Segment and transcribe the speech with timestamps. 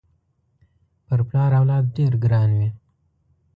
[1.05, 2.69] پر پلار اولاد ډېر ګران وي